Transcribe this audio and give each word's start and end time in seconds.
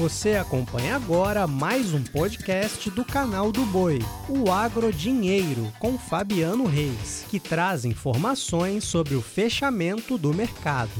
Você 0.00 0.36
acompanha 0.36 0.96
agora 0.96 1.46
mais 1.46 1.92
um 1.92 2.02
podcast 2.02 2.88
do 2.88 3.04
canal 3.04 3.52
do 3.52 3.66
Boi, 3.66 3.98
o 4.30 4.50
Agro 4.50 4.90
Dinheiro, 4.90 5.70
com 5.78 5.98
Fabiano 5.98 6.64
Reis, 6.64 7.26
que 7.28 7.38
traz 7.38 7.84
informações 7.84 8.84
sobre 8.84 9.14
o 9.14 9.20
fechamento 9.20 10.16
do 10.16 10.32
mercado. 10.32 10.90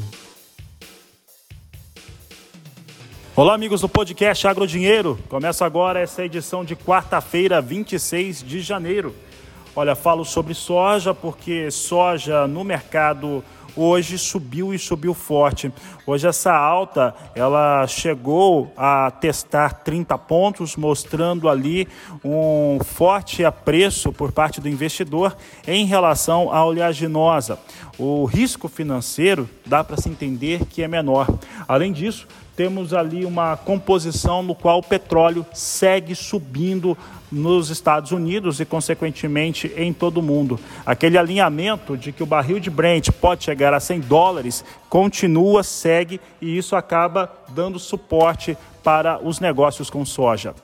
Olá, 3.34 3.54
amigos 3.54 3.80
do 3.80 3.88
podcast 3.88 4.46
Agro 4.46 4.66
Dinheiro. 4.66 5.18
Começa 5.30 5.64
agora 5.64 5.98
essa 5.98 6.22
edição 6.22 6.62
de 6.62 6.76
quarta-feira, 6.76 7.62
26 7.62 8.42
de 8.42 8.60
janeiro. 8.60 9.16
Olha, 9.74 9.94
falo 9.94 10.26
sobre 10.26 10.52
soja 10.52 11.14
porque 11.14 11.70
soja 11.70 12.46
no 12.46 12.62
mercado 12.62 13.42
hoje 13.76 14.18
subiu 14.18 14.72
e 14.74 14.78
subiu 14.78 15.14
forte. 15.14 15.72
Hoje 16.06 16.26
essa 16.26 16.52
alta, 16.52 17.14
ela 17.34 17.86
chegou 17.86 18.72
a 18.76 19.10
testar 19.10 19.72
30 19.82 20.16
pontos, 20.18 20.76
mostrando 20.76 21.48
ali 21.48 21.88
um 22.24 22.78
forte 22.84 23.44
apreço 23.44 24.12
por 24.12 24.32
parte 24.32 24.60
do 24.60 24.68
investidor 24.68 25.36
em 25.66 25.84
relação 25.86 26.52
à 26.52 26.64
oleaginosa. 26.64 27.58
O 27.98 28.24
risco 28.24 28.68
financeiro 28.68 29.48
dá 29.66 29.84
para 29.84 29.96
se 29.96 30.08
entender 30.08 30.64
que 30.66 30.82
é 30.82 30.88
menor. 30.88 31.26
Além 31.68 31.92
disso, 31.92 32.26
temos 32.56 32.92
ali 32.92 33.24
uma 33.24 33.56
composição 33.56 34.42
no 34.42 34.54
qual 34.54 34.78
o 34.78 34.82
petróleo 34.82 35.46
segue 35.52 36.14
subindo 36.14 36.96
nos 37.32 37.70
Estados 37.70 38.12
Unidos 38.12 38.60
e, 38.60 38.64
consequentemente, 38.64 39.72
em 39.76 39.92
todo 39.92 40.18
o 40.18 40.22
mundo. 40.22 40.58
Aquele 40.84 41.16
alinhamento 41.16 41.96
de 41.96 42.12
que 42.12 42.22
o 42.22 42.26
barril 42.26 42.60
de 42.60 42.68
Brent 42.68 43.10
pode 43.12 43.44
chegar 43.44 43.72
a 43.72 43.80
100 43.80 44.00
dólares 44.00 44.64
continua, 44.88 45.62
segue 45.62 46.20
e 46.40 46.58
isso 46.58 46.76
acaba 46.76 47.32
dando 47.48 47.78
suporte 47.78 48.56
para 48.82 49.18
os 49.22 49.40
negócios 49.40 49.88
com 49.88 50.04
soja. 50.04 50.54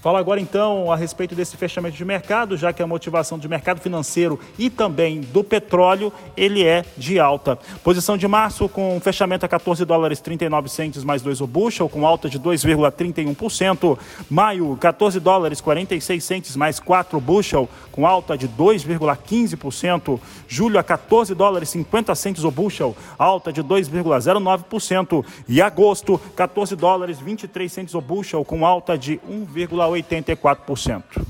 Fala 0.00 0.18
agora 0.18 0.40
então 0.40 0.90
a 0.90 0.96
respeito 0.96 1.34
desse 1.34 1.58
fechamento 1.58 1.94
de 1.94 2.06
mercado, 2.06 2.56
já 2.56 2.72
que 2.72 2.82
a 2.82 2.86
motivação 2.86 3.38
de 3.38 3.46
mercado 3.46 3.82
financeiro 3.82 4.40
e 4.58 4.70
também 4.70 5.20
do 5.20 5.44
petróleo, 5.44 6.10
ele 6.34 6.64
é 6.64 6.86
de 6.96 7.20
alta. 7.20 7.58
Posição 7.84 8.16
de 8.16 8.26
março 8.26 8.66
com 8.66 8.98
fechamento 8.98 9.44
a 9.44 9.48
14 9.48 9.84
dólares 9.84 10.18
39 10.18 10.70
centes 10.70 11.04
mais 11.04 11.20
2 11.20 11.42
o 11.42 11.46
bushel, 11.46 11.86
com 11.86 12.06
alta 12.06 12.30
de 12.30 12.40
2,31%. 12.40 13.98
Maio, 14.30 14.74
14 14.80 15.20
dólares 15.20 15.60
46 15.60 16.24
centes 16.24 16.56
mais 16.56 16.80
4 16.80 17.18
o 17.18 17.20
bushel, 17.20 17.68
com 17.92 18.06
alta 18.06 18.38
de 18.38 18.48
2,15%. 18.48 20.18
Julho 20.48 20.78
a 20.78 20.82
14 20.82 21.34
dólares 21.34 21.68
50 21.68 22.14
centes 22.14 22.42
o 22.42 22.50
bushel, 22.50 22.96
alta 23.18 23.52
de 23.52 23.62
2,09%. 23.62 25.22
E 25.46 25.60
agosto, 25.60 26.18
14 26.34 26.74
dólares 26.74 27.18
23 27.18 27.70
centes 27.70 27.94
o 27.94 28.00
bushel, 28.00 28.42
com 28.46 28.64
alta 28.64 28.96
de 28.96 29.20
1,8%. 29.30 29.89
84%. 29.92 31.26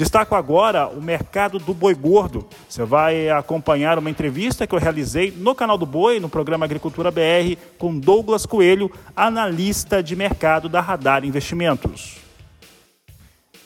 Destaco 0.00 0.34
agora 0.34 0.88
o 0.88 1.02
mercado 1.02 1.58
do 1.58 1.74
boi 1.74 1.94
gordo. 1.94 2.48
Você 2.66 2.84
vai 2.84 3.28
acompanhar 3.28 3.98
uma 3.98 4.08
entrevista 4.08 4.66
que 4.66 4.74
eu 4.74 4.78
realizei 4.78 5.30
no 5.30 5.54
canal 5.54 5.76
do 5.76 5.84
Boi, 5.84 6.18
no 6.18 6.28
programa 6.28 6.64
Agricultura 6.64 7.10
BR, 7.10 7.54
com 7.76 7.98
Douglas 7.98 8.46
Coelho, 8.46 8.90
analista 9.14 10.02
de 10.02 10.16
mercado 10.16 10.70
da 10.70 10.80
Radar 10.80 11.22
Investimentos. 11.22 12.16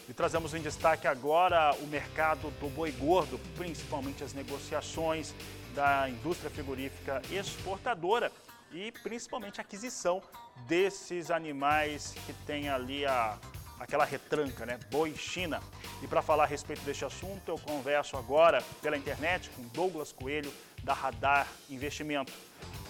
E 0.09 0.13
trazemos 0.13 0.55
em 0.55 0.61
destaque 0.61 1.07
agora 1.07 1.73
o 1.81 1.87
mercado 1.87 2.53
do 2.61 2.69
boi 2.69 2.91
gordo, 2.91 3.39
principalmente 3.57 4.25
as 4.25 4.35
negociações 4.35 5.33
da 5.73 6.09
indústria 6.09 6.51
frigorífica 6.51 7.23
exportadora 7.31 8.33
e 8.73 8.93
principalmente 9.05 9.61
a 9.61 9.63
aquisição 9.63 10.21
desses 10.67 11.31
animais 11.31 12.13
que 12.27 12.33
tem 12.45 12.69
ali 12.69 13.07
a 13.07 13.39
aquela 13.79 14.05
retranca, 14.05 14.65
né? 14.65 14.79
Boi 14.91 15.15
China. 15.17 15.63
E 16.03 16.07
para 16.07 16.23
falar 16.23 16.45
a 16.45 16.47
respeito 16.47 16.83
deste 16.83 17.05
assunto, 17.05 17.49
eu 17.49 17.59
converso 17.59 18.17
agora 18.17 18.63
pela 18.83 18.97
internet 18.97 19.51
com 19.51 19.63
Douglas 19.69 20.13
Coelho, 20.13 20.53
da 20.83 20.93
Radar 20.93 21.49
Investimento. 21.71 22.33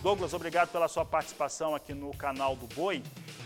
Douglas, 0.03 0.35
obrigado 0.35 0.71
pela 0.71 0.89
sua 0.89 1.05
participação 1.05 1.75
aqui 1.75 1.95
no 1.95 2.15
canal 2.15 2.55
do 2.57 2.67
Boi. 2.75 3.03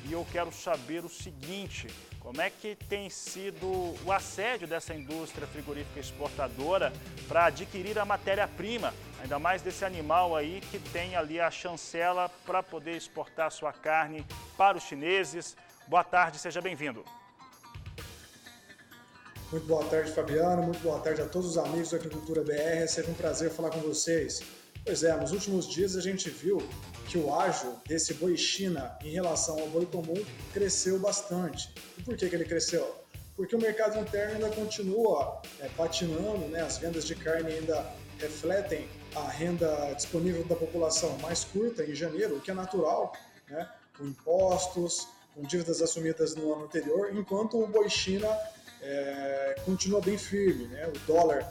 E 0.07 0.13
eu 0.13 0.27
quero 0.33 0.51
saber 0.51 1.05
o 1.05 1.09
seguinte: 1.09 1.87
como 2.19 2.41
é 2.41 2.51
que 2.51 2.75
tem 2.75 3.09
sido 3.09 3.67
o 4.05 4.13
assédio 4.13 4.67
dessa 4.67 4.95
indústria 4.95 5.47
frigorífica 5.47 6.01
exportadora 6.01 6.93
para 7.29 7.47
adquirir 7.47 7.99
a 7.99 8.05
matéria-prima, 8.05 8.93
ainda 9.21 9.39
mais 9.39 9.63
desse 9.63 9.85
animal 9.85 10.35
aí 10.35 10.61
que 10.71 10.79
tem 10.79 11.15
ali 11.15 11.41
a 11.41 11.51
chancela 11.51 12.29
para 12.45 12.63
poder 12.63 12.97
exportar 12.97 13.51
sua 13.53 13.73
carne 13.73 14.27
para 14.57 14.77
os 14.77 14.85
chineses? 14.85 15.57
Boa 15.87 16.05
tarde, 16.05 16.39
seja 16.39 16.61
bem-vindo. 16.61 17.05
Muito 19.51 19.67
boa 19.67 19.83
tarde, 19.87 20.13
Fabiano. 20.13 20.63
Muito 20.63 20.81
boa 20.81 21.01
tarde 21.01 21.23
a 21.23 21.25
todos 21.25 21.49
os 21.49 21.57
amigos 21.57 21.91
da 21.91 21.97
Agricultura 21.97 22.45
BR. 22.45 22.53
É 22.53 22.87
sempre 22.87 23.13
um 23.13 23.15
prazer 23.15 23.51
falar 23.51 23.71
com 23.71 23.81
vocês. 23.81 24.43
Pois 24.85 25.03
é, 25.03 25.17
nos 25.17 25.33
últimos 25.33 25.67
dias 25.67 25.97
a 25.97 26.03
gente 26.03 26.29
viu 26.29 26.59
que 27.09 27.17
o 27.17 27.35
ágio 27.35 27.75
desse 27.87 28.13
boi 28.13 28.37
China 28.37 28.95
em 29.03 29.09
relação 29.09 29.59
ao 29.59 29.67
boi 29.69 29.87
comum 29.87 30.23
cresceu 30.53 30.99
bastante. 30.99 31.73
E 31.97 32.03
por 32.03 32.15
que, 32.15 32.29
que 32.29 32.37
ele 32.37 32.45
cresceu? 32.45 32.95
Porque 33.35 33.57
o 33.57 33.59
mercado 33.59 33.99
interno 33.99 34.35
ainda 34.35 34.51
continua 34.51 35.41
é, 35.61 35.69
patinando, 35.71 36.47
né? 36.49 36.61
as 36.61 36.77
vendas 36.77 37.07
de 37.07 37.15
carne 37.15 37.51
ainda 37.51 37.87
refletem 38.19 38.87
a 39.17 39.31
renda 39.31 39.95
disponível 39.95 40.45
da 40.45 40.57
população 40.57 41.17
mais 41.21 41.45
curta 41.45 41.83
em 41.85 41.95
janeiro, 41.95 42.37
o 42.37 42.41
que 42.43 42.51
é 42.51 42.55
natural, 42.55 43.15
né? 43.49 43.67
com 43.97 44.05
impostos, 44.05 45.09
com 45.35 45.41
dívidas 45.41 45.81
assumidas 45.81 46.35
no 46.35 46.53
ano 46.53 46.65
anterior, 46.65 47.17
enquanto 47.17 47.63
o 47.63 47.67
boi 47.67 47.89
China 47.89 48.29
é, 48.83 49.57
continua 49.65 50.01
bem 50.01 50.19
firme. 50.19 50.67
Né? 50.67 50.87
O 50.89 50.99
dólar 51.07 51.47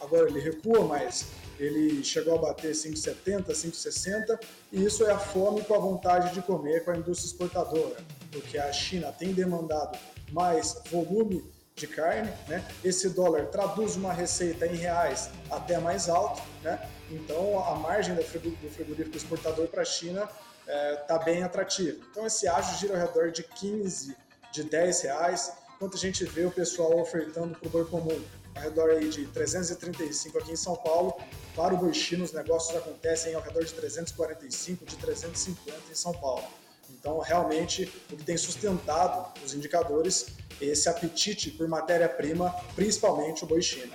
agora 0.00 0.28
ele 0.28 0.40
recua, 0.40 0.84
mas 0.86 1.26
ele 1.58 2.02
chegou 2.02 2.34
a 2.34 2.38
bater 2.38 2.72
5,70, 2.72 3.46
5,60 3.46 4.38
e 4.72 4.84
isso 4.84 5.04
é 5.04 5.12
a 5.12 5.18
fome 5.18 5.62
com 5.62 5.74
a 5.74 5.78
vontade 5.78 6.34
de 6.34 6.42
comer 6.42 6.84
com 6.84 6.90
a 6.90 6.96
indústria 6.96 7.28
exportadora, 7.28 7.96
porque 8.32 8.58
a 8.58 8.72
China 8.72 9.12
tem 9.12 9.32
demandado 9.32 9.98
mais 10.32 10.82
volume 10.90 11.44
de 11.76 11.86
carne, 11.86 12.32
né? 12.48 12.64
Esse 12.84 13.08
dólar 13.10 13.46
traduz 13.46 13.96
uma 13.96 14.12
receita 14.12 14.66
em 14.66 14.76
reais 14.76 15.30
até 15.50 15.78
mais 15.78 16.08
alto, 16.08 16.40
né? 16.62 16.88
Então 17.10 17.58
a 17.64 17.74
margem 17.74 18.14
do 18.14 18.22
frigorífico 18.22 19.16
exportador 19.16 19.66
para 19.68 19.82
a 19.82 19.84
China 19.84 20.28
está 20.60 20.72
é, 20.72 20.96
tá 20.96 21.18
bem 21.18 21.42
atrativa. 21.42 21.98
Então 22.10 22.26
esse 22.26 22.46
ágio 22.48 22.78
gira 22.78 22.94
ao 22.94 23.06
redor 23.06 23.30
de 23.30 23.42
15, 23.42 24.16
de 24.52 24.62
10 24.64 25.02
reais 25.02 25.52
enquanto 25.74 25.96
a 25.96 25.98
gente 25.98 26.24
vê 26.24 26.44
o 26.44 26.50
pessoal 26.50 26.98
ofertando 27.00 27.58
para 27.58 27.66
o 27.66 27.70
boi 27.70 27.84
comum 27.84 28.22
ao 28.54 28.62
redor 28.62 28.90
aí 28.90 29.08
de 29.08 29.26
335 29.26 30.38
aqui 30.38 30.52
em 30.52 30.56
São 30.56 30.76
Paulo, 30.76 31.14
para 31.56 31.74
o 31.74 31.76
boi 31.76 31.92
chino 31.92 32.24
os 32.24 32.32
negócios 32.32 32.76
acontecem 32.76 33.34
ao 33.34 33.42
redor 33.42 33.64
de 33.64 33.72
345, 33.72 34.84
de 34.84 34.96
350 34.96 35.78
em 35.90 35.94
São 35.94 36.12
Paulo. 36.12 36.44
Então, 36.90 37.18
realmente, 37.18 37.90
o 38.10 38.16
que 38.16 38.24
tem 38.24 38.36
sustentado 38.36 39.32
os 39.44 39.54
indicadores 39.54 40.28
é 40.60 40.66
esse 40.66 40.88
apetite 40.88 41.50
por 41.50 41.66
matéria-prima, 41.66 42.54
principalmente 42.74 43.42
o 43.44 43.46
boi 43.46 43.60
chino. 43.60 43.92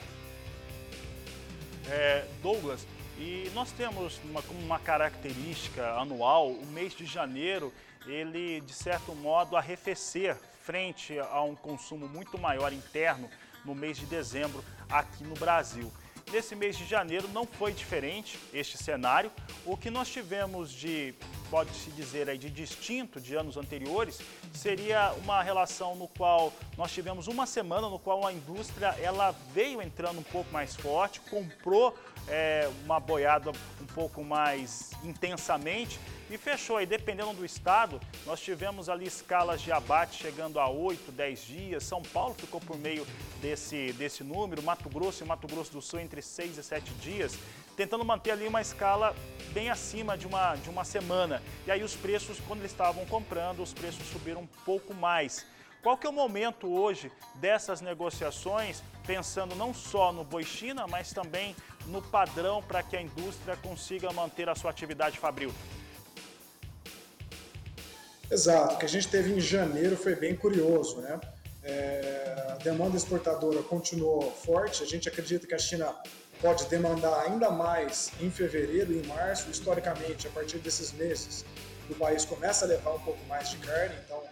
É, 1.89 2.25
Douglas, 2.41 2.85
e 3.18 3.50
nós 3.53 3.72
temos 3.72 4.19
uma, 4.23 4.41
uma 4.63 4.79
característica 4.79 5.91
anual, 5.94 6.51
o 6.51 6.66
mês 6.68 6.94
de 6.94 7.06
janeiro, 7.06 7.73
ele, 8.06 8.62
de 8.62 8.74
certo 8.74 9.14
modo, 9.14 9.56
arrefecer 9.56 10.36
frente 10.64 11.18
a 11.20 11.42
um 11.42 11.56
consumo 11.56 12.08
muito 12.08 12.38
maior 12.38 12.72
interno 12.72 13.30
no 13.66 13.76
mês 13.76 13.98
de 13.98 14.06
dezembro 14.06 14.64
aqui 14.90 15.24
no 15.24 15.36
Brasil. 15.36 15.92
Nesse 16.31 16.56
mês 16.56 16.78
de 16.78 16.85
janeiro 16.85 17.28
não 17.29 17.44
foi 17.44 17.73
diferente 17.73 18.38
este 18.53 18.78
cenário. 18.78 19.31
O 19.66 19.75
que 19.75 19.90
nós 19.90 20.07
tivemos 20.09 20.72
de, 20.72 21.16
pode-se 21.50 21.89
dizer 21.89 22.30
aí, 22.30 22.38
de 22.38 22.51
distinto 22.51 23.19
de 23.19 23.33
anos 23.33 23.57
anteriores, 23.57 24.19
seria 24.54 25.12
uma 25.24 25.42
relação 25.42 25.95
no 25.95 26.07
qual 26.07 26.54
nós 26.77 26.92
tivemos 26.92 27.25
uma 27.25 27.48
semana 27.48 27.89
no 27.89 27.98
qual 27.98 28.27
a 28.27 28.31
indústria 28.31 28.95
ela 29.01 29.31
veio 29.56 29.81
entrando 29.81 30.19
um 30.19 30.24
pouco 30.24 30.54
mais 30.54 30.75
forte, 30.75 31.19
comprou 31.21 31.98
é, 32.27 32.69
uma 32.86 33.00
boiada 33.00 33.50
um 33.81 33.86
pouco 33.88 34.24
mais 34.24 34.92
intensamente 35.04 36.00
e 36.30 36.38
fechou 36.38 36.77
aí, 36.77 36.86
dependendo 36.86 37.33
do 37.33 37.44
estado, 37.44 38.00
nós 38.24 38.39
tivemos 38.39 38.88
ali 38.88 39.07
escalas 39.07 39.62
de 39.62 39.71
abate 39.71 40.21
chegando 40.21 40.59
a 40.59 40.69
8, 40.69 41.12
10 41.12 41.42
dias. 41.42 41.83
São 41.83 42.04
Paulo 42.04 42.36
ficou 42.36 42.62
por 42.62 42.77
meio 42.77 43.06
desse, 43.42 43.92
desse 43.94 44.24
número, 44.24 44.62
Mato 44.62 44.88
Grosso 44.89 45.24
e 45.24 45.27
Mato 45.27 45.48
Grosso 45.48 45.71
do 45.71 45.81
Sul 45.81 46.00
entre 46.00 46.19
6 46.21 46.57
e 46.57 46.63
7 46.63 46.94
dias, 46.95 47.38
tentando 47.75 48.04
manter 48.04 48.31
ali 48.31 48.48
uma 48.48 48.62
escala 48.62 49.16
bem 49.54 49.69
acima 49.69 50.18
de 50.18 50.27
uma, 50.27 50.56
de 50.56 50.69
uma 50.69 50.83
semana. 50.83 51.42
E 51.66 51.71
aí 51.71 51.83
os 51.83 51.95
preços, 51.95 52.39
quando 52.48 52.60
eles 52.60 52.71
estavam 52.71 53.06
comprando, 53.06 53.62
os 53.62 53.74
preços 53.74 54.06
subiram 54.07 54.42
um 54.42 54.48
pouco 54.66 54.94
mais. 54.94 55.45
Qual 55.81 55.98
que 55.98 56.06
é 56.06 56.10
o 56.10 56.13
momento 56.13 56.68
hoje 56.68 57.10
dessas 57.36 57.80
negociações, 57.80 58.83
pensando 59.07 59.56
não 59.56 59.74
só 59.74 60.12
no 60.12 60.25
boi 60.25 60.44
China, 60.44 60.86
mas 60.88 61.13
também 61.13 61.56
no 61.86 62.01
padrão 62.01 62.62
para 62.62 62.83
que 62.83 62.98
a 62.98 63.01
indústria 63.01 63.56
consiga 63.57 64.12
manter 64.12 64.50
a 64.50 64.56
sua 64.56 64.71
atividade 64.71 65.18
fabril? 65.18 65.54
Exato, 68.30 68.75
o 68.75 68.77
que 68.77 68.86
a 68.86 68.89
gente 68.89 69.07
teve 69.07 69.31
em 69.31 69.39
janeiro 69.39 69.95
foi 69.98 70.16
bem 70.16 70.36
curioso, 70.36 70.98
né? 70.98 71.19
É, 71.63 72.45
a 72.51 72.56
demanda 72.63 72.95
exportadora 72.95 73.61
continuou 73.63 74.31
forte, 74.31 74.81
a 74.81 74.85
gente 74.85 75.09
acredita 75.09 75.45
que 75.45 75.53
a 75.53 75.59
China 75.59 75.94
pode 76.41 76.65
demandar 76.67 77.25
ainda 77.25 77.50
mais 77.50 78.11
em 78.21 78.31
fevereiro 78.31 78.94
e 78.94 79.00
em 79.00 79.06
março, 79.06 79.50
historicamente, 79.50 80.27
a 80.27 80.31
partir 80.31 80.57
desses 80.59 80.94
meses, 80.94 81.44
o 81.89 81.95
país 81.95 82.23
começa 82.23 82.65
a 82.65 82.67
levar 82.67 82.94
um 82.94 83.00
pouco 83.00 83.23
mais 83.25 83.50
de 83.50 83.57
carne, 83.57 83.95
então 84.06 84.23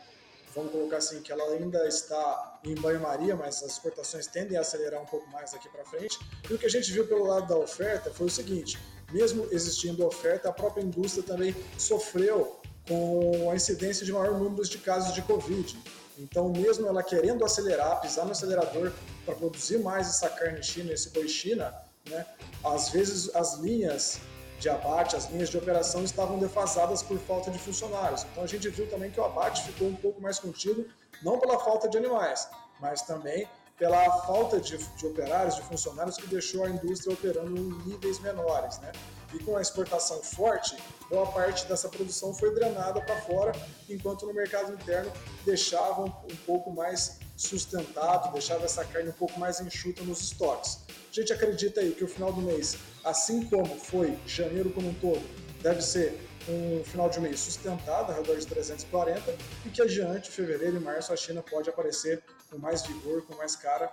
vamos 0.56 0.72
colocar 0.72 0.98
assim 0.98 1.22
que 1.22 1.32
ela 1.32 1.44
ainda 1.54 1.86
está 1.88 2.60
em 2.64 2.76
banho-maria, 2.76 3.36
mas 3.36 3.62
as 3.62 3.74
exportações 3.74 4.26
tendem 4.28 4.58
a 4.58 4.62
acelerar 4.62 5.02
um 5.02 5.06
pouco 5.06 5.30
mais 5.30 5.52
daqui 5.52 5.68
para 5.70 5.84
frente. 5.84 6.18
E 6.50 6.54
o 6.54 6.58
que 6.58 6.66
a 6.66 6.70
gente 6.70 6.92
viu 6.92 7.06
pelo 7.08 7.26
lado 7.26 7.48
da 7.48 7.58
oferta 7.58 8.12
foi 8.12 8.28
o 8.28 8.30
seguinte: 8.30 8.80
mesmo 9.12 9.48
existindo 9.52 10.06
oferta, 10.06 10.50
a 10.50 10.54
própria 10.54 10.82
indústria 10.82 11.24
também 11.24 11.56
sofreu 11.78 12.57
com 12.88 13.50
a 13.52 13.56
incidência 13.56 14.06
de 14.06 14.14
maior 14.14 14.38
número 14.38 14.64
de 14.64 14.78
casos 14.78 15.14
de 15.14 15.22
Covid. 15.22 15.78
Então, 16.18 16.50
mesmo 16.50 16.88
ela 16.88 17.04
querendo 17.04 17.46
acelerar, 17.46 18.02
pisar 18.02 18.26
no 18.26 18.32
acelerador 18.32 18.92
para 19.26 19.36
produzir 19.36 19.80
mais 19.80 20.08
essa 20.08 20.30
carne 20.30 20.64
China, 20.64 20.92
esse 20.92 21.10
boi 21.10 21.28
China, 21.28 21.74
né, 22.10 22.26
às 22.64 22.90
vezes 22.90 23.34
as 23.36 23.56
linhas 23.56 24.20
de 24.60 24.70
abate, 24.70 25.16
as 25.16 25.30
linhas 25.30 25.50
de 25.50 25.58
operação 25.58 26.04
estavam 26.04 26.40
defasadas 26.40 27.04
por 27.04 27.20
falta 27.20 27.52
de 27.52 27.60
funcionários. 27.60 28.26
Então 28.32 28.44
a 28.44 28.48
gente 28.48 28.68
viu 28.70 28.90
também 28.90 29.12
que 29.12 29.20
o 29.20 29.24
abate 29.24 29.64
ficou 29.64 29.88
um 29.88 29.96
pouco 29.96 30.20
mais 30.20 30.40
contido, 30.40 30.88
não 31.22 31.40
pela 31.40 31.60
falta 31.60 31.88
de 31.88 31.98
animais, 31.98 32.50
mas 32.80 33.04
também 33.04 33.48
pela 33.78 34.04
falta 34.26 34.60
de, 34.60 34.78
de 34.78 35.06
operários, 35.06 35.56
de 35.56 35.62
funcionários 35.62 36.18
que 36.18 36.28
deixou 36.28 36.64
a 36.64 36.70
indústria 36.70 37.14
operando 37.14 37.56
em 37.56 37.90
níveis 37.90 38.20
menores. 38.20 38.80
Né? 38.80 38.92
E 39.34 39.40
com 39.40 39.56
a 39.56 39.62
exportação 39.62 40.22
forte, 40.24 40.76
boa 41.10 41.28
parte 41.28 41.66
dessa 41.68 41.88
produção 41.88 42.34
foi 42.34 42.54
drenada 42.56 43.00
para 43.02 43.22
fora, 43.22 43.52
enquanto 43.88 44.26
no 44.26 44.34
mercado 44.34 44.74
interno 44.74 45.12
deixava 45.46 46.04
um 46.04 46.36
pouco 46.46 46.72
mais 46.72 47.20
sustentado, 47.36 48.34
deixava 48.34 48.66
essa 48.66 48.84
carne 48.84 49.10
um 49.10 49.14
pouco 49.14 49.40
mais 49.40 49.60
enxuta 49.60 50.04
nos 50.04 50.22
estoques. 50.22 50.80
A 51.12 51.14
gente 51.14 51.32
acredita 51.32 51.82
aí 51.82 51.92
que 51.92 52.04
o 52.04 52.08
final 52.08 52.34
do 52.34 52.42
mês, 52.42 52.78
assim 53.04 53.46
como 53.46 53.78
foi 53.78 54.18
janeiro 54.26 54.72
como 54.72 54.90
um 54.90 54.94
todo, 54.96 55.22
deve 55.62 55.82
ser 55.82 56.27
um 56.48 56.84
final 56.84 57.10
de 57.10 57.20
mês 57.20 57.40
sustentado, 57.40 58.12
ao 58.12 58.18
redor 58.18 58.38
de 58.38 58.46
340, 58.46 59.36
e 59.66 59.70
que 59.70 59.82
adiante, 59.82 60.30
fevereiro 60.32 60.78
e 60.78 60.80
março, 60.80 61.12
a 61.12 61.16
China 61.18 61.44
pode 61.44 61.70
aparecer 61.70 62.24
com 62.50 62.58
mais 62.58 62.82
vigor, 62.84 63.22
com 63.24 63.36
mais 63.36 63.56
cara, 63.56 63.92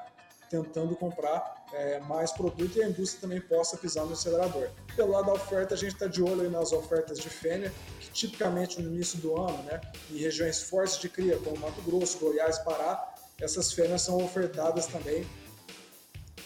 tentando 0.51 0.95
comprar 0.95 1.65
é, 1.73 1.99
mais 2.01 2.31
produto 2.31 2.79
e 2.79 2.83
a 2.83 2.89
indústria 2.89 3.23
também 3.23 3.41
possa 3.41 3.77
pisar 3.77 4.05
no 4.05 4.13
acelerador. 4.13 4.69
Pelo 4.95 5.11
lado 5.11 5.27
da 5.27 5.33
oferta, 5.33 5.75
a 5.75 5.77
gente 5.77 5.95
está 5.95 6.07
de 6.07 6.23
olho 6.23 6.49
nas 6.51 6.73
ofertas 6.73 7.19
de 7.19 7.29
fêmea, 7.29 7.73
que 7.99 8.11
tipicamente 8.11 8.81
no 8.81 8.95
início 8.95 9.19
do 9.19 9.37
ano, 9.41 9.61
né, 9.65 9.81
em 10.11 10.19
regiões 10.19 10.63
fortes 10.63 10.99
de 10.99 11.09
cria, 11.09 11.39
como 11.39 11.59
Mato 11.59 11.81
Grosso, 11.83 12.19
Goiás, 12.19 12.59
Pará, 12.61 13.15
essas 13.41 13.73
fêmeas 13.73 14.03
são 14.03 14.23
ofertadas 14.23 14.87
também 14.87 15.27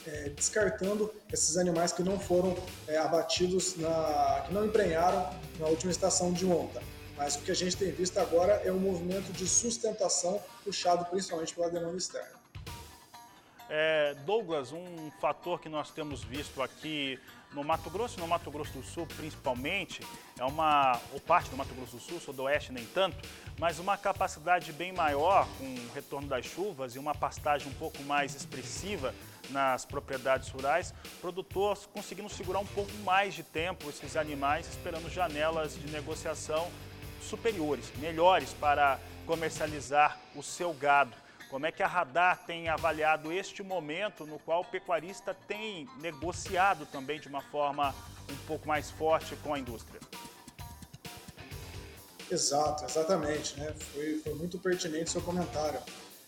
é, 0.09 0.31
descartando 0.31 1.13
esses 1.33 1.57
animais 1.57 1.93
que 1.93 2.03
não 2.03 2.19
foram 2.19 2.57
é, 2.87 2.97
abatidos, 2.97 3.77
na, 3.77 4.45
que 4.47 4.55
não 4.55 4.65
emprenharam 4.65 5.31
na 5.59 5.67
última 5.67 5.91
estação 5.91 6.33
de 6.33 6.47
monta. 6.47 6.83
Mas 7.17 7.37
o 7.37 7.41
que 7.41 7.51
a 7.51 7.55
gente 7.55 7.77
tem 7.77 7.91
visto 7.91 8.17
agora 8.19 8.55
é 8.65 8.73
um 8.73 8.79
movimento 8.79 9.33
de 9.33 9.47
sustentação 9.47 10.41
puxado 10.65 11.05
principalmente 11.07 11.55
pela 11.55 11.69
demanda 11.69 11.97
externa. 11.97 12.39
É, 13.69 14.15
Douglas, 14.25 14.73
um 14.73 15.11
fator 15.21 15.61
que 15.61 15.69
nós 15.69 15.91
temos 15.91 16.25
visto 16.25 16.63
aqui 16.63 17.19
no 17.53 17.63
Mato 17.63 17.91
Grosso, 17.91 18.19
no 18.19 18.27
Mato 18.27 18.51
Grosso 18.51 18.73
do 18.73 18.83
Sul 18.83 19.07
principalmente, 19.17 20.01
é 20.39 20.45
uma, 20.45 20.99
ou 21.13 21.21
parte 21.21 21.51
do 21.51 21.57
Mato 21.57 21.75
Grosso 21.75 21.97
do 21.97 22.03
Sul, 22.03 22.21
Sudoeste 22.21 22.73
nem 22.73 22.85
tanto, 22.87 23.17
mas 23.59 23.79
uma 23.79 23.97
capacidade 23.97 24.73
bem 24.73 24.93
maior 24.93 25.47
com 25.59 25.65
o 25.65 25.93
retorno 25.95 26.29
das 26.29 26.47
chuvas 26.47 26.95
e 26.95 26.99
uma 26.99 27.15
pastagem 27.15 27.69
um 27.69 27.75
pouco 27.75 28.03
mais 28.05 28.35
expressiva 28.35 29.15
nas 29.51 29.85
propriedades 29.85 30.49
rurais, 30.51 30.95
produtor 31.21 31.79
conseguindo 31.93 32.29
segurar 32.29 32.59
um 32.59 32.67
pouco 32.67 32.93
mais 33.05 33.35
de 33.35 33.43
tempo 33.43 33.89
esses 33.89 34.17
animais, 34.17 34.69
esperando 34.69 35.11
janelas 35.11 35.75
de 35.75 35.91
negociação 35.91 36.71
superiores, 37.23 37.93
melhores 37.99 38.53
para 38.55 38.99
comercializar 39.27 40.19
o 40.35 40.43
seu 40.43 40.73
gado. 40.73 41.15
Como 41.51 41.65
é 41.65 41.73
que 41.73 41.83
a 41.83 41.87
Radar 41.87 42.45
tem 42.47 42.69
avaliado 42.69 43.33
este 43.33 43.63
momento 43.63 44.27
no 44.27 44.39
qual 44.39 44.61
o 44.61 44.65
pecuarista 44.65 45.35
tem 45.47 45.89
negociado 46.01 46.87
também 46.87 47.19
de 47.19 47.29
uma 47.29 47.41
forma 47.41 47.95
um 48.31 48.47
pouco 48.47 48.69
mais 48.69 48.91
forte 48.91 49.35
com 49.37 49.55
a 49.55 49.59
indústria? 49.59 50.01
Exato, 52.31 52.85
exatamente. 52.85 53.59
Né? 53.59 53.75
Foi, 53.93 54.19
foi 54.19 54.35
muito 54.35 54.59
pertinente 54.59 55.11
seu 55.11 55.23
comentário. 55.23 55.81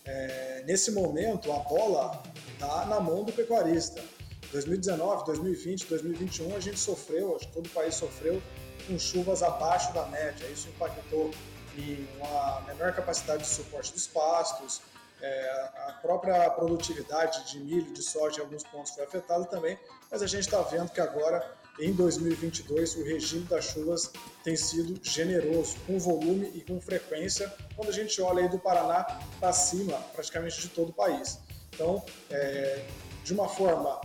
É, 0.03 0.63
nesse 0.65 0.91
momento, 0.91 1.51
a 1.51 1.59
bola 1.59 2.23
está 2.61 2.85
na 2.85 2.99
mão 2.99 3.23
do 3.23 3.33
pecuarista. 3.33 4.03
2019, 4.51 5.25
2020, 5.25 5.87
2021, 5.87 6.55
a 6.55 6.59
gente 6.59 6.79
sofreu, 6.79 7.35
acho 7.35 7.47
que 7.47 7.53
todo 7.53 7.65
o 7.65 7.69
país 7.69 7.95
sofreu 7.95 8.41
com 8.87 8.99
chuvas 8.99 9.41
abaixo 9.41 9.91
da 9.93 10.05
média. 10.05 10.45
Isso 10.47 10.69
impactou 10.69 11.31
em 11.75 12.07
uma 12.17 12.61
menor 12.67 12.93
capacidade 12.93 13.43
de 13.43 13.49
suporte 13.49 13.91
dos 13.93 14.05
pastos, 14.05 14.81
é, 15.21 15.69
a 15.87 15.99
própria 16.01 16.49
produtividade 16.49 17.51
de 17.51 17.59
milho, 17.59 17.93
de 17.93 18.01
soja 18.03 18.39
em 18.39 18.41
alguns 18.41 18.63
pontos 18.63 18.91
foi 18.91 19.03
afetada 19.03 19.45
também, 19.45 19.77
mas 20.09 20.21
a 20.21 20.27
gente 20.27 20.41
está 20.41 20.61
vendo 20.61 20.89
que 20.89 20.99
agora, 20.99 21.55
em 21.79 21.93
2022, 21.93 22.95
o 22.95 23.03
regime 23.03 23.45
das 23.45 23.65
chuvas 23.65 24.11
tem 24.43 24.55
sido 24.55 24.99
generoso, 25.03 25.77
com 25.85 25.99
volume 25.99 26.51
e 26.55 26.61
com 26.61 26.81
frequência, 26.81 27.53
quando 27.75 27.89
a 27.89 27.93
gente 27.93 28.19
olha 28.21 28.43
aí 28.43 28.49
do 28.49 28.57
Paraná 28.59 29.05
para 29.39 29.53
cima, 29.53 29.97
praticamente 30.13 30.59
de 30.59 30.69
todo 30.69 30.89
o 30.89 30.93
país. 30.93 31.39
Então, 31.81 32.03
é, 32.29 32.83
de 33.23 33.33
uma 33.33 33.49
forma 33.49 33.99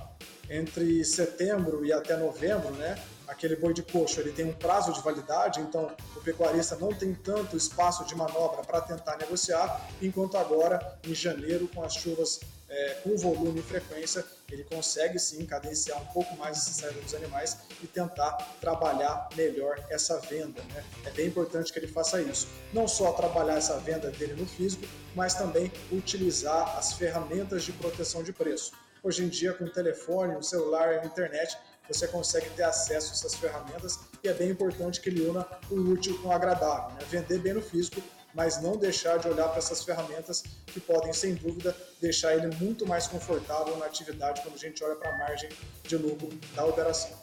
entre 0.49 1.05
setembro 1.05 1.85
e 1.85 1.93
até 1.93 2.17
novembro, 2.17 2.71
né, 2.71 2.97
aquele 3.29 3.55
boi 3.55 3.75
de 3.75 3.83
coxo 3.83 4.19
ele 4.19 4.33
tem 4.33 4.47
um 4.47 4.53
prazo 4.53 4.95
de 4.95 5.03
validade, 5.03 5.61
então 5.61 5.95
o 6.17 6.21
pecuarista 6.23 6.75
não 6.77 6.89
tem 6.89 7.13
tanto 7.13 7.55
espaço 7.55 8.07
de 8.07 8.15
manobra 8.15 8.63
para 8.63 8.81
tentar 8.81 9.19
negociar, 9.19 9.91
enquanto 10.01 10.39
agora, 10.39 10.99
em 11.05 11.15
janeiro, 11.15 11.69
com 11.69 11.83
as 11.83 11.93
chuvas 11.95 12.41
é, 12.69 12.95
com 13.03 13.17
volume 13.17 13.61
e 13.61 13.63
frequência, 13.63 14.25
ele 14.51 14.65
consegue 14.65 15.19
sim 15.19 15.45
cadenciar 15.45 16.01
um 16.01 16.07
pouco 16.07 16.37
mais 16.37 16.59
essa 16.59 16.71
saída 16.71 17.01
dos 17.01 17.15
animais 17.15 17.59
e 17.83 17.87
tentar 17.87 18.33
trabalhar 18.61 19.29
melhor 19.37 19.85
essa 19.91 20.19
venda. 20.21 20.63
Né? 20.75 20.85
É 21.05 21.11
bem 21.11 21.27
importante 21.27 21.73
que 21.73 21.79
ele 21.79 21.89
faça 21.89 22.21
isso. 22.21 22.49
Não 22.73 22.87
só 22.87 23.13
trabalhar 23.13 23.57
essa 23.57 23.79
venda 23.79 24.11
dele 24.11 24.35
no 24.35 24.47
físico, 24.47 24.87
mas 25.15 25.35
também 25.35 25.73
utilizar 25.91 26.77
as 26.77 26.93
ferramentas 26.93 27.65
de 27.65 27.73
proteção 27.73 28.23
de 28.23 28.33
preço. 28.33 28.73
Hoje 29.03 29.25
em 29.25 29.29
dia, 29.29 29.53
com 29.53 29.65
o 29.65 29.71
telefone, 29.71 30.37
o 30.37 30.43
celular 30.43 30.95
e 30.95 30.99
a 30.99 31.05
internet, 31.05 31.57
você 31.89 32.09
consegue 32.09 32.51
ter 32.51 32.65
acesso 32.65 33.11
a 33.11 33.13
essas 33.13 33.35
ferramentas 33.35 34.01
e 34.23 34.29
é 34.29 34.35
bem 34.35 34.51
importante 34.51 35.01
que 35.01 35.09
ele 35.09 35.27
una 35.29 35.47
o 35.71 35.75
útil 35.75 36.21
com 36.21 36.29
o 36.29 36.33
agradável. 36.33 36.95
Né? 36.95 37.01
Vender 37.09 37.39
bem 37.39 37.53
no 37.53 37.63
físico, 37.63 38.03
mas 38.37 38.61
não 38.61 38.77
deixar 38.77 39.19
de 39.19 39.27
olhar 39.27 39.49
para 39.49 39.59
essas 39.59 39.83
ferramentas 39.83 40.45
que 40.67 40.79
podem, 40.79 41.11
sem 41.15 41.35
dúvida, 41.35 41.75
deixar 41.99 42.35
ele 42.37 42.55
muito 42.57 42.87
mais 42.87 43.09
confortável 43.09 43.75
na 43.79 43.87
atividade 43.87 44.43
quando 44.43 44.55
a 44.55 44.59
gente 44.59 44.85
olha 44.85 44.95
para 44.95 45.09
a 45.09 45.19
margem 45.19 45.49
de 45.83 45.97
lucro 45.97 46.29
da 46.55 46.67
operação. 46.67 47.19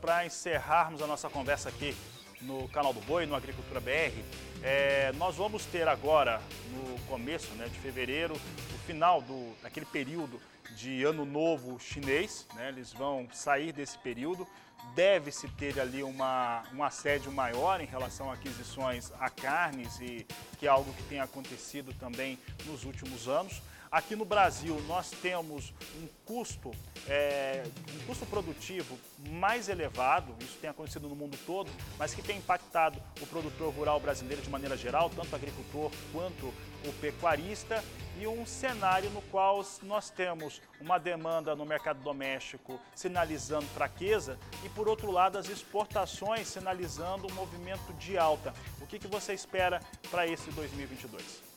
Para 0.00 0.26
encerrarmos 0.26 1.00
a 1.00 1.06
nossa 1.06 1.30
conversa 1.30 1.70
aqui 1.70 1.96
no 2.42 2.68
canal 2.68 2.92
do 2.92 3.00
Boi, 3.00 3.24
no 3.24 3.34
Agricultura 3.34 3.80
BR, 3.80 4.22
é, 4.62 5.12
nós 5.12 5.36
vamos 5.36 5.64
ter 5.64 5.88
agora, 5.88 6.42
no 6.72 6.98
começo 7.06 7.50
né, 7.52 7.68
de 7.68 7.78
fevereiro, 7.78 8.34
o 8.34 8.78
final 8.86 9.22
do, 9.22 9.54
daquele 9.62 9.86
período 9.86 10.38
de 10.76 11.04
ano 11.04 11.24
novo 11.24 11.80
chinês, 11.80 12.46
né? 12.54 12.68
eles 12.68 12.92
vão 12.92 13.26
sair 13.32 13.72
desse 13.72 13.96
período. 13.98 14.46
Deve-se 14.94 15.48
ter 15.48 15.78
ali 15.78 16.02
uma, 16.02 16.64
um 16.74 16.82
assédio 16.82 17.30
maior 17.30 17.80
em 17.80 17.86
relação 17.86 18.30
a 18.30 18.34
aquisições 18.34 19.12
a 19.20 19.30
carnes, 19.30 20.00
e 20.00 20.26
que 20.58 20.66
é 20.66 20.68
algo 20.68 20.92
que 20.92 21.02
tem 21.04 21.20
acontecido 21.20 21.92
também 21.94 22.38
nos 22.66 22.84
últimos 22.84 23.28
anos. 23.28 23.62
Aqui 23.90 24.14
no 24.14 24.26
Brasil, 24.26 24.78
nós 24.86 25.10
temos 25.10 25.72
um 25.96 26.06
custo, 26.26 26.70
é, 27.08 27.64
um 27.94 28.06
custo 28.06 28.26
produtivo 28.26 28.98
mais 29.30 29.70
elevado, 29.70 30.34
isso 30.40 30.58
tem 30.60 30.68
acontecido 30.68 31.08
no 31.08 31.16
mundo 31.16 31.38
todo, 31.46 31.70
mas 31.98 32.14
que 32.14 32.20
tem 32.20 32.36
impactado 32.36 33.00
o 33.22 33.26
produtor 33.26 33.72
rural 33.72 33.98
brasileiro 33.98 34.42
de 34.42 34.50
maneira 34.50 34.76
geral, 34.76 35.08
tanto 35.08 35.32
o 35.32 35.34
agricultor 35.34 35.90
quanto 36.12 36.52
o 36.86 36.92
pecuarista, 37.00 37.82
e 38.20 38.26
um 38.26 38.44
cenário 38.44 39.08
no 39.10 39.22
qual 39.22 39.64
nós 39.84 40.10
temos 40.10 40.60
uma 40.80 40.98
demanda 40.98 41.56
no 41.56 41.64
mercado 41.64 42.02
doméstico 42.02 42.78
sinalizando 42.94 43.64
fraqueza 43.68 44.38
e, 44.64 44.68
por 44.68 44.86
outro 44.86 45.10
lado, 45.10 45.38
as 45.38 45.48
exportações 45.48 46.48
sinalizando 46.48 47.26
um 47.26 47.34
movimento 47.34 47.92
de 47.94 48.18
alta. 48.18 48.52
O 48.82 48.86
que, 48.86 48.98
que 48.98 49.06
você 49.06 49.32
espera 49.32 49.80
para 50.10 50.26
esse 50.26 50.50
2022? 50.50 51.47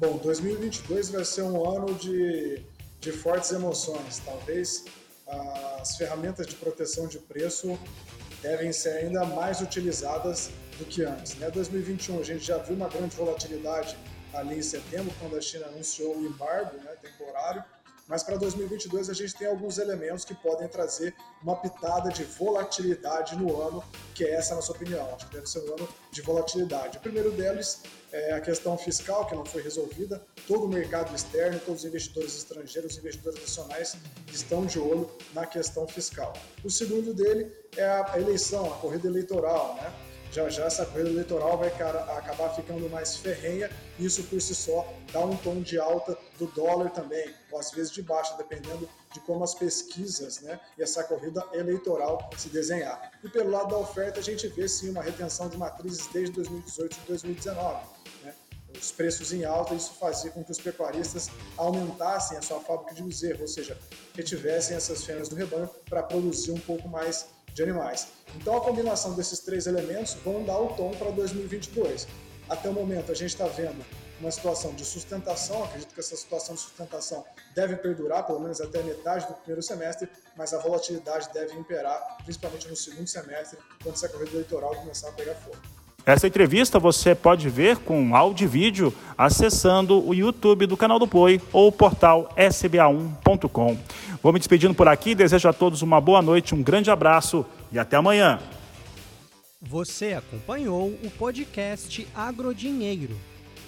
Bom, 0.00 0.16
2022 0.16 1.10
vai 1.10 1.22
ser 1.26 1.42
um 1.42 1.62
ano 1.62 1.94
de, 1.94 2.64
de 3.00 3.12
fortes 3.12 3.52
emoções. 3.52 4.18
Talvez 4.24 4.86
as 5.78 5.94
ferramentas 5.98 6.46
de 6.46 6.54
proteção 6.54 7.06
de 7.06 7.18
preço 7.18 7.78
devem 8.40 8.72
ser 8.72 8.96
ainda 8.96 9.26
mais 9.26 9.60
utilizadas 9.60 10.50
do 10.78 10.86
que 10.86 11.04
antes. 11.04 11.34
Né? 11.34 11.50
2021 11.50 12.18
a 12.18 12.22
gente 12.22 12.42
já 12.42 12.56
viu 12.56 12.76
uma 12.76 12.88
grande 12.88 13.14
volatilidade 13.14 13.94
ali 14.32 14.60
em 14.60 14.62
setembro, 14.62 15.12
quando 15.20 15.36
a 15.36 15.40
China 15.42 15.66
anunciou 15.66 16.16
o 16.16 16.24
embargo 16.24 16.78
né, 16.78 16.92
temporário, 17.02 17.62
mas 18.10 18.24
para 18.24 18.36
2022 18.36 19.08
a 19.08 19.14
gente 19.14 19.34
tem 19.36 19.46
alguns 19.46 19.78
elementos 19.78 20.24
que 20.24 20.34
podem 20.34 20.66
trazer 20.66 21.14
uma 21.40 21.54
pitada 21.54 22.10
de 22.10 22.24
volatilidade 22.24 23.36
no 23.36 23.62
ano, 23.62 23.84
que 24.16 24.24
é 24.24 24.32
essa 24.32 24.52
a 24.52 24.56
nossa 24.56 24.72
opinião. 24.72 25.14
Acho 25.14 25.28
que 25.28 25.34
deve 25.34 25.48
ser 25.48 25.60
um 25.60 25.74
ano 25.74 25.88
de 26.10 26.20
volatilidade. 26.20 26.98
O 26.98 27.00
primeiro 27.00 27.30
deles 27.30 27.82
é 28.10 28.32
a 28.32 28.40
questão 28.40 28.76
fiscal, 28.76 29.26
que 29.26 29.34
não 29.36 29.44
foi 29.44 29.62
resolvida. 29.62 30.20
Todo 30.48 30.64
o 30.64 30.68
mercado 30.68 31.14
externo, 31.14 31.60
todos 31.60 31.82
os 31.82 31.86
investidores 31.86 32.36
estrangeiros, 32.36 32.92
os 32.94 32.98
investidores 32.98 33.40
nacionais 33.40 33.96
estão 34.32 34.66
de 34.66 34.80
olho 34.80 35.08
na 35.32 35.46
questão 35.46 35.86
fiscal. 35.86 36.32
O 36.64 36.70
segundo 36.70 37.14
dele 37.14 37.52
é 37.76 37.84
a 37.86 38.14
eleição, 38.16 38.72
a 38.72 38.76
corrida 38.78 39.06
eleitoral, 39.06 39.76
né? 39.76 40.09
Já 40.30 40.48
já 40.48 40.64
essa 40.64 40.86
corrida 40.86 41.08
eleitoral 41.08 41.58
vai 41.58 41.68
acabar 41.68 42.54
ficando 42.54 42.88
mais 42.88 43.16
ferrenha, 43.16 43.70
isso 43.98 44.22
por 44.24 44.40
si 44.40 44.54
só 44.54 44.86
dá 45.12 45.20
um 45.20 45.36
tom 45.36 45.60
de 45.60 45.78
alta 45.78 46.16
do 46.38 46.46
dólar 46.46 46.90
também, 46.90 47.34
ou 47.50 47.58
às 47.58 47.70
vezes 47.72 47.90
de 47.90 48.02
baixa, 48.02 48.36
dependendo 48.36 48.88
de 49.12 49.20
como 49.20 49.42
as 49.42 49.54
pesquisas 49.54 50.40
né, 50.40 50.60
e 50.78 50.82
essa 50.82 51.02
corrida 51.04 51.44
eleitoral 51.52 52.30
se 52.36 52.48
desenhar. 52.48 53.12
E 53.24 53.28
pelo 53.28 53.50
lado 53.50 53.70
da 53.70 53.78
oferta, 53.78 54.20
a 54.20 54.22
gente 54.22 54.46
vê 54.48 54.68
sim 54.68 54.90
uma 54.90 55.02
retenção 55.02 55.48
de 55.48 55.56
matrizes 55.56 56.06
desde 56.12 56.32
2018 56.36 56.96
e 56.96 57.06
2019. 57.08 57.86
Né? 58.22 58.34
Os 58.80 58.92
preços 58.92 59.32
em 59.32 59.44
alta, 59.44 59.74
isso 59.74 59.94
fazia 59.94 60.30
com 60.30 60.44
que 60.44 60.52
os 60.52 60.60
pecuaristas 60.60 61.28
aumentassem 61.56 62.38
a 62.38 62.42
sua 62.42 62.60
fábrica 62.60 62.94
de 62.94 63.02
bezerro, 63.02 63.42
ou 63.42 63.48
seja, 63.48 63.76
retivessem 64.14 64.76
essas 64.76 65.04
fêmeas 65.04 65.28
do 65.28 65.34
rebanho 65.34 65.68
para 65.88 66.04
produzir 66.04 66.52
um 66.52 66.60
pouco 66.60 66.88
mais 66.88 67.26
de 67.54 67.62
animais. 67.62 68.08
Então 68.36 68.56
a 68.56 68.60
combinação 68.60 69.14
desses 69.14 69.40
três 69.40 69.66
elementos 69.66 70.14
vão 70.24 70.44
dar 70.44 70.58
o 70.58 70.68
tom 70.74 70.90
para 70.92 71.10
2022. 71.10 72.06
Até 72.48 72.68
o 72.68 72.72
momento 72.72 73.12
a 73.12 73.14
gente 73.14 73.30
está 73.30 73.46
vendo 73.46 73.84
uma 74.20 74.30
situação 74.30 74.74
de 74.74 74.84
sustentação, 74.84 75.64
acredito 75.64 75.94
que 75.94 76.00
essa 76.00 76.14
situação 76.16 76.54
de 76.54 76.60
sustentação 76.60 77.24
deve 77.54 77.76
perdurar 77.76 78.26
pelo 78.26 78.40
menos 78.40 78.60
até 78.60 78.82
metade 78.82 79.26
do 79.26 79.34
primeiro 79.34 79.62
semestre, 79.62 80.08
mas 80.36 80.52
a 80.52 80.58
volatilidade 80.58 81.32
deve 81.32 81.54
imperar, 81.54 82.18
principalmente 82.24 82.68
no 82.68 82.76
segundo 82.76 83.06
semestre, 83.06 83.58
quando 83.82 83.94
essa 83.94 84.08
corrida 84.08 84.32
eleitoral 84.32 84.74
começar 84.76 85.08
a 85.08 85.12
pegar 85.12 85.34
fogo. 85.36 85.79
Essa 86.04 86.26
entrevista 86.26 86.78
você 86.78 87.14
pode 87.14 87.48
ver 87.48 87.76
com 87.78 88.16
áudio 88.16 88.44
e 88.44 88.48
vídeo 88.48 88.94
acessando 89.16 90.06
o 90.06 90.14
YouTube 90.14 90.66
do 90.66 90.76
canal 90.76 90.98
do 90.98 91.06
Boi 91.06 91.40
ou 91.52 91.68
o 91.68 91.72
portal 91.72 92.28
sba1.com. 92.36 93.78
Vou 94.22 94.32
me 94.32 94.38
despedindo 94.38 94.74
por 94.74 94.88
aqui, 94.88 95.14
desejo 95.14 95.48
a 95.48 95.52
todos 95.52 95.82
uma 95.82 96.00
boa 96.00 96.22
noite, 96.22 96.54
um 96.54 96.62
grande 96.62 96.90
abraço 96.90 97.44
e 97.70 97.78
até 97.78 97.96
amanhã. 97.96 98.38
Você 99.60 100.14
acompanhou 100.14 100.88
o 100.88 101.10
podcast 101.18 102.08
Agrodinheiro. 102.14 103.14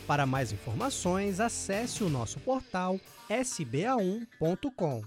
Para 0.07 0.27
mais 0.27 0.53
informações, 0.53 1.39
acesse 1.39 2.03
o 2.03 2.09
nosso 2.09 2.41
portal 2.41 2.99
sba1.com. 3.31 5.03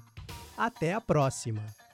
Até 0.58 0.94
a 0.94 1.02
próxima! 1.02 1.85